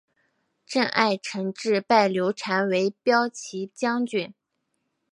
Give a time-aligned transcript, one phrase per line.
[0.65, 4.33] 邓艾承制拜刘禅为骠骑将军。